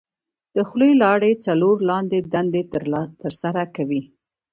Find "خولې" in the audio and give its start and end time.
0.67-0.91